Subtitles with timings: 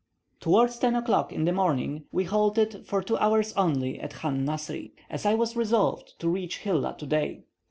[0.39, 4.93] Towards 10 o'clock in the morning, we halted for two hours only at Chan Nasri,
[5.11, 7.43] as I was resolved to reach Hilla today.